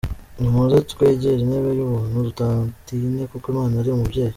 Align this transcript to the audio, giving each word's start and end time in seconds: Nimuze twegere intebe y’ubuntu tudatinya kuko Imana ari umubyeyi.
Nimuze 0.39 0.77
twegere 0.91 1.35
intebe 1.43 1.69
y’ubuntu 1.77 2.17
tudatinya 2.37 3.23
kuko 3.31 3.45
Imana 3.53 3.73
ari 3.81 3.89
umubyeyi. 3.91 4.29